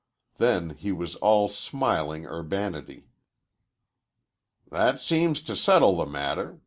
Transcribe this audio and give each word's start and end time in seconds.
Then 0.37 0.71
he 0.71 0.91
was 0.91 1.13
all 1.17 1.47
smiling 1.47 2.25
urbanity. 2.25 3.05
"That 4.71 4.99
seems 4.99 5.43
to 5.43 5.55
settle 5.55 5.95
the 5.97 6.07
matter. 6.07 6.59